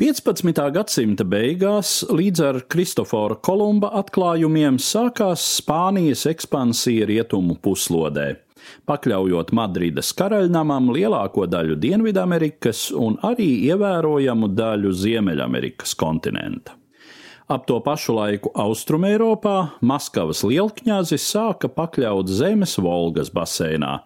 15. 0.00 0.56
gadsimta 0.72 1.26
beigās 1.28 1.90
līdz 2.08 2.40
ar 2.40 2.58
Kristofora 2.72 3.34
Kolumba 3.44 3.90
atklājumiem 3.98 4.78
sākās 4.80 5.42
Spānijas 5.58 6.22
ekspansija 6.30 7.04
rietumu 7.10 7.58
puslodē, 7.60 8.30
pakļaujot 8.88 9.52
Madrides 9.58 10.14
karaļnamam 10.16 10.88
lielāko 10.96 11.44
daļu 11.52 11.76
Dienvidamerikas 11.84 12.86
un 12.96 13.18
arī 13.28 13.50
ievērojamu 13.66 14.48
daļu 14.56 14.94
Ziemeļamerikas 15.02 15.92
kontinenta. 16.00 16.78
Ap 17.52 17.68
to 17.68 17.76
pašu 17.84 18.16
laiku 18.16 18.56
Austrumēropā 18.56 19.58
Maskavas 19.84 20.40
lielkņāzi 20.48 21.20
sāka 21.20 21.68
pakļaut 21.76 22.32
zemes 22.40 22.78
Volgas 22.80 23.28
basēnā, 23.36 23.98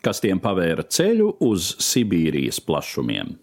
kas 0.00 0.24
tiem 0.24 0.40
pavēra 0.40 0.88
ceļu 0.88 1.34
uz 1.44 1.74
Sibīrijas 1.92 2.64
plašumiem. 2.64 3.36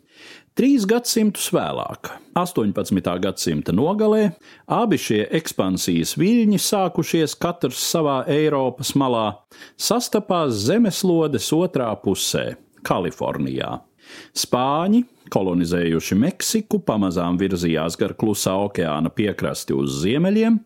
Trīs 0.58 0.84
gadsimtus 0.90 1.48
vēlāk, 1.56 2.10
18. 2.38 3.12
gadsimta 3.24 3.74
nogalē, 3.76 4.32
abi 4.68 4.98
šie 5.00 5.22
ekspansijas 5.40 6.16
viļņi, 6.20 6.60
sākušies 6.60 7.36
katrs 7.40 7.84
savā 7.92 8.24
Eiropas 8.28 8.96
malā, 8.98 9.28
sastapās 9.80 10.58
zemeslodes 10.66 11.52
otrā 11.56 11.92
pusē, 12.02 12.58
Kalifornijā. 12.84 13.78
Spāņi, 14.34 15.04
kolonizējuši 15.30 16.18
Meksiku, 16.18 16.80
pamazām 16.82 17.38
virzījās 17.40 17.98
gar 18.00 18.16
klusā 18.18 18.56
okeāna 18.66 19.12
piekrasti 19.14 19.76
uz 19.78 20.00
ziemeļiem, 20.02 20.58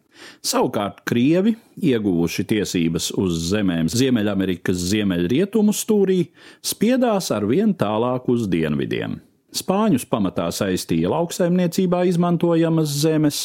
savukārt 0.45 1.03
Krievi, 1.09 1.57
ieguvuši 1.83 2.47
tiesības 2.53 3.11
uz 3.19 3.43
zemēm 3.49 3.91
Ziemeļamerikas 3.91 4.79
ziemeļrietumu 4.93 5.75
stūrī, 5.75 6.21
spiedās 6.63 7.29
ar 7.35 7.45
vien 7.49 7.75
tālāk 7.75 8.31
uz 8.31 8.47
dienvidiem. 8.47 9.19
Spāņus 9.53 10.07
pamatā 10.09 10.47
saistīja 10.53 11.11
lauksaimniecībā 11.13 12.03
izmantojamas 12.09 12.93
zemes, 13.03 13.41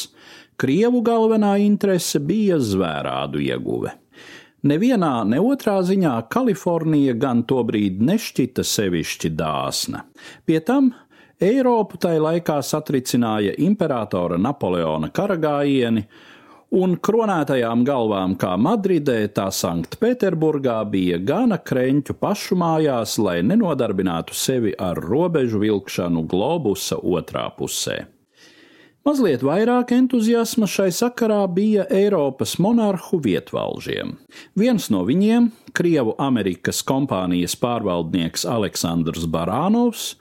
Krievu 0.59 0.99
galvenā 1.05 1.53
interese 1.63 2.19
bija 2.19 2.57
zvērādu 2.59 3.39
ieguve. 3.45 3.93
Nevienā, 4.67 5.21
ne 5.23 5.39
otrā 5.39 5.77
ziņā 5.87 6.17
Kalifornija 6.33 7.13
gan 7.15 7.45
tobrīd 7.47 8.01
nešķita 8.03 8.65
sevišķi 8.67 9.31
dāsna. 9.39 10.03
Pie 10.43 10.59
tam 10.67 10.89
Eiropu 11.39 11.95
tai 12.03 12.17
laikā 12.19 12.57
satricināja 12.65 13.53
imperatora 13.63 14.35
Napoleona 14.35 15.07
karagājieni, 15.15 16.03
un 16.75 16.95
kronētajām 17.01 17.83
galvām 17.87 18.35
kā 18.39 18.53
Madridē, 18.61 19.23
tā 19.33 19.49
Sanktpēterburgā 19.53 20.77
bija 20.91 21.17
gana 21.21 21.57
kreņķu 21.57 22.15
pašu 22.21 22.57
mājās, 22.59 23.17
lai 23.21 23.39
nenodarbinātu 23.45 24.37
sevi 24.37 24.75
ar 24.77 24.99
robežu 25.01 25.61
vilkšanu 25.63 26.25
globusa 26.29 26.99
otrā 27.01 27.49
pusē. 27.57 28.03
Mazliet 29.07 29.41
vairāk 29.41 29.93
entuziasma 29.95 30.67
šai 30.69 30.89
sakarā 30.93 31.39
bija 31.49 31.85
Eiropas 31.89 32.57
monarhu 32.61 33.17
vietvalžiem. 33.23 34.11
Viens 34.59 34.89
no 34.93 35.05
viņiem, 35.07 35.47
Krievu 35.73 36.13
Amerikas 36.19 36.83
kompānijas 36.85 37.55
pārvaldnieks 37.57 38.43
Aleksandrs 38.45 39.25
Barānovs, 39.31 40.11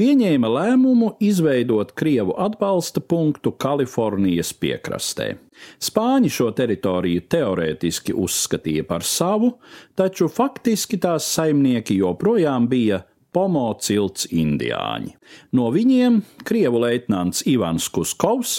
pieņēma 0.00 0.48
lēmumu 0.48 1.12
izveidot 1.22 1.92
Krievu 1.98 2.34
atbalsta 2.40 3.02
punktu 3.04 3.52
Kalifornijas 3.52 4.52
piekrastē. 4.56 5.34
Spāņi 5.82 6.32
šo 6.32 6.50
teritoriju 6.56 7.26
teorētiski 7.30 8.16
uzskatīja 8.16 8.86
par 8.88 9.06
savu, 9.06 9.54
taču 9.94 10.30
faktiski 10.32 10.98
tās 11.02 11.28
saimnieki 11.36 12.00
joprojām 12.00 12.68
bija 12.70 13.04
Pomo 13.32 13.70
cilts 13.80 14.26
indiāņi. 14.28 15.14
No 15.56 15.70
viņiem 15.72 16.18
krievu 16.44 16.82
leitnants 16.82 17.40
Ivans 17.48 17.86
Kuskovs 17.88 18.58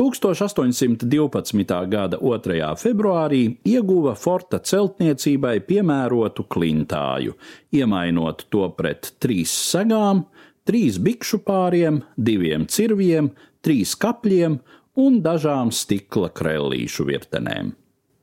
1812. 0.00 1.74
gada 1.92 2.16
2. 2.22 2.70
februārī 2.80 3.42
ieguva 3.68 4.14
forta 4.16 4.62
celtniecībai 4.64 5.58
piemērotu 5.68 6.46
klintāju, 6.48 7.36
iemainot 7.76 8.46
to 8.48 8.64
pret 8.78 9.12
trīs 9.20 9.52
segām, 9.52 10.24
trīs 10.68 10.98
bikšu 11.02 11.40
pāriem, 11.46 12.02
diviem 12.16 12.66
cirviem, 12.66 13.30
trīs 13.64 13.94
kapļiem 14.00 14.58
un 15.00 15.20
dažām 15.24 15.72
stikla 15.74 16.30
krellīšu 16.34 17.06
virtenēm. 17.08 17.72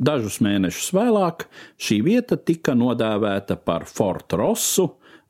Dažus 0.01 0.39
mēnešus 0.41 0.89
vēlāk 0.97 1.45
šī 1.77 1.99
vieta 2.05 2.37
tika 2.37 2.73
nodēvēta 2.73 3.59
par 3.61 3.85
Fort 3.85 4.33
Rossu, 4.33 4.87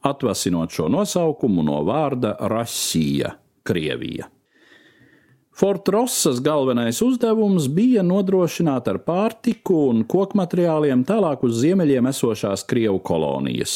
atvasinot 0.07 0.71
šo 0.71 0.87
nosaukumu 0.89 1.65
no 1.67 1.81
vārda 1.85 2.37
Rasija, 2.49 3.35
Krievija. 3.67 4.29
Fortrosas 5.51 6.39
galvenais 6.39 7.01
uzdevums 7.03 7.65
bija 7.75 8.01
nodrošināt 8.07 8.85
ar 8.87 9.01
pārtiku 9.03 9.81
un 9.89 10.05
kokmateriāliem 10.07 11.03
tālāk 11.05 11.43
uz 11.43 11.57
ziemeļiem 11.59 12.07
esošās 12.07 12.63
Krievu 12.69 13.01
kolonijas 13.03 13.73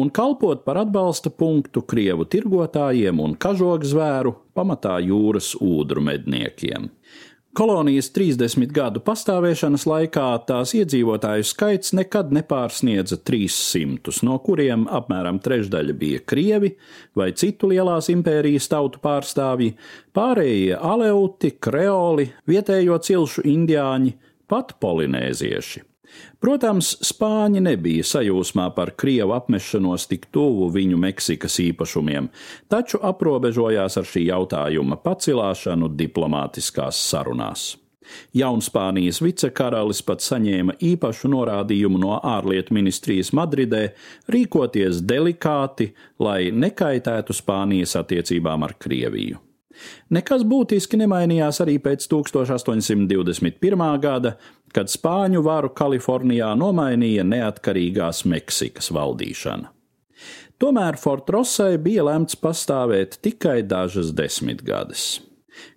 un 0.00 0.08
kalpot 0.10 0.64
par 0.64 0.80
atbalsta 0.80 1.30
punktu 1.30 1.82
Krievu 1.84 2.24
tirgotājiem 2.24 3.20
un 3.20 3.36
kažokzvēru, 3.36 4.32
pamatā 4.56 4.96
jūras 5.04 5.52
ūdru 5.60 6.02
medniekiem. 6.08 6.88
Kolonijas 7.50 8.12
30 8.14 8.70
gadu 8.70 9.00
pastāvēšanas 9.02 9.82
laikā 9.90 10.26
tās 10.46 10.70
iedzīvotāju 10.78 11.48
skaits 11.48 11.90
nekad 11.98 12.30
nepārsniedza 12.36 13.18
300, 13.26 14.20
no 14.22 14.36
kuriem 14.44 14.84
apmēram 14.86 15.40
trešdaļa 15.42 15.96
bija 15.98 16.22
krievi 16.30 16.76
vai 17.18 17.32
citu 17.34 17.72
lielās 17.72 18.06
impērijas 18.14 18.70
tautu 18.70 19.02
pārstāvji, 19.02 19.74
pārējie 20.14 20.78
aleuti, 20.78 21.56
kreoli, 21.58 22.30
vietējo 22.46 23.02
cilšu 23.02 23.48
indiāņi, 23.50 24.14
pat 24.46 24.76
polinēzieši. 24.78 25.89
Protams, 26.40 26.94
spāņi 27.04 27.60
nebija 27.64 28.06
sajūsmā 28.06 28.70
par 28.76 28.94
krievu 28.98 29.34
apmešanos 29.36 30.08
tik 30.10 30.30
tuvu 30.34 30.70
viņu 30.74 30.98
Meksikas 31.00 31.58
īpašumiem, 31.62 32.30
taču 32.72 33.02
aprobežojās 33.04 33.98
ar 34.00 34.08
šī 34.08 34.24
jautājuma 34.30 34.98
pacilāšanu 35.04 35.92
diplomātiskās 36.00 37.00
sarunās. 37.10 37.74
Jaunspānijas 38.34 39.20
vicekaralis 39.22 40.00
pat 40.06 40.24
saņēma 40.24 40.78
īpašu 40.82 41.30
norādījumu 41.30 42.00
no 42.02 42.16
ārlietu 42.18 42.74
ministrijas 42.74 43.30
Madridē 43.36 43.84
rīkoties 44.32 45.04
delikāti, 45.06 45.92
lai 46.18 46.50
nekaitētu 46.50 47.36
Spānijas 47.36 47.96
attiecībām 48.00 48.66
ar 48.66 48.74
Krieviju. 48.80 49.49
Nekas 50.10 50.42
būtiski 50.46 50.98
nemainījās 51.00 51.60
arī 51.64 51.78
pēc 51.82 52.06
1821. 52.10 54.00
gada, 54.02 54.36
kad 54.74 54.90
spāņu 54.90 55.42
varu 55.46 55.70
Kalifornijā 55.74 56.52
nomainīja 56.58 57.24
neatkarīgās 57.26 58.24
Meksikas 58.30 58.90
valdīšana. 58.94 59.70
Tomēr 60.60 60.98
Fortrosai 61.00 61.78
bija 61.80 62.04
lemts 62.04 62.36
pastāvēt 62.36 63.16
tikai 63.24 63.62
dažas 63.64 64.10
desmitgades. 64.12 65.20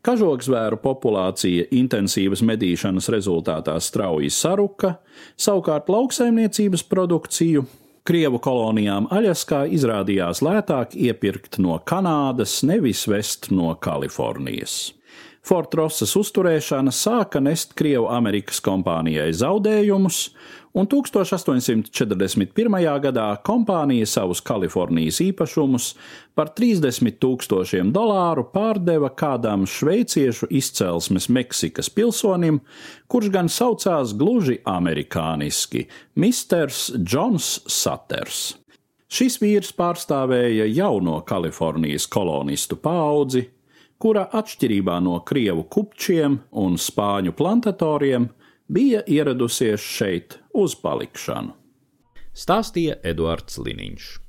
Kažoksvēru 0.04 0.78
populācija 0.84 1.70
intensīvas 1.76 2.44
medīšanas 2.46 3.08
rezultātā 3.12 3.78
strauji 3.84 4.30
saruka, 4.32 4.98
savukārt 5.40 5.90
lauksaimniecības 5.92 6.84
produkciju 6.92 7.64
Krievu 8.04 8.36
kolonijām 8.44 9.06
Aļaskā 9.16 9.62
izrādījās 9.72 10.42
lētāk 10.44 10.92
iepirkt 11.00 11.56
no 11.64 11.78
Kanādas, 11.88 12.58
nevis 12.68 13.06
vest 13.08 13.48
no 13.56 13.70
Kalifornijas. 13.80 14.74
Fortrosas 15.44 16.14
uzturēšana 16.16 16.92
sāka 16.96 17.42
nest 17.44 17.74
Krievu 17.76 18.06
Amerikas 18.08 18.62
kompānijai 18.64 19.34
zaudējumus, 19.36 20.30
un 20.72 20.88
1841. 20.88 22.78
gadā 23.04 23.26
kompānija 23.44 24.08
savus 24.08 24.40
Kalifornijas 24.40 25.20
īpašumus 25.26 25.90
par 26.32 26.54
30 26.56 27.20
tūkstošiem 27.20 27.92
dolāru 27.92 28.46
pārdeva 28.54 29.12
kādam 29.12 29.68
šveiciešu 29.68 30.48
izcelsmes 30.48 31.28
Meksikas 31.28 31.92
pilsonim, 31.92 32.62
kurš 33.12 33.28
gan 33.36 33.52
saucās 33.52 34.16
gluži 34.16 34.62
amerikāniski- 34.64 35.90
Misters 36.24 36.94
Džons 36.96 37.60
Saters. 37.68 38.56
Šis 39.12 39.42
vīrs 39.44 39.76
pārstāvēja 39.76 40.66
jauno 40.72 41.20
Kalifornijas 41.28 42.08
kolonistu 42.08 42.80
paudzi, 42.80 43.44
kura 44.04 44.26
atšķirībā 44.36 44.98
no 45.06 45.16
krievu 45.24 45.64
kupčiem 45.72 46.42
un 46.60 46.76
spāņu 46.76 47.32
plantatoriem 47.40 48.28
bija 48.68 49.04
ieradusies 49.08 49.80
šeit 49.80 50.40
uz 50.60 50.76
palikšanu. 50.84 51.56
Stāstīja 52.34 52.98
Eduards 53.06 53.62
Liniņš. 53.62 54.23